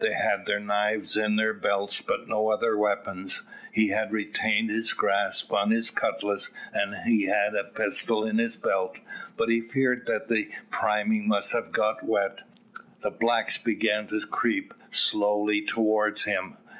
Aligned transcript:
They 0.00 0.10
had 0.14 0.46
their 0.46 0.58
knives 0.58 1.16
in 1.16 1.36
their 1.36 1.54
belts, 1.54 2.00
but 2.00 2.26
no 2.26 2.48
other 2.48 2.76
weapons. 2.76 3.44
He 3.72 3.90
had 3.90 4.10
retained 4.10 4.68
his 4.68 4.92
grasp 4.92 5.52
on 5.52 5.70
his 5.70 5.90
cutlass, 5.92 6.50
and 6.72 7.08
he 7.08 7.26
had 7.26 7.54
a 7.54 7.62
pistol 7.62 8.26
in 8.26 8.38
his 8.38 8.56
belt, 8.56 8.98
but 9.36 9.48
he 9.48 9.60
feared 9.60 10.06
that 10.06 10.26
the 10.26 10.50
priming 10.70 11.28
must 11.28 11.52
have 11.52 11.70
got 11.70 12.02
wet. 12.02 12.40
The 13.02 13.10
blacks 13.12 13.58
began 13.58 14.08
to 14.08 14.20
creep 14.26 14.74
slowly 14.90 15.62
towards 15.64 16.24
him. 16.24 16.56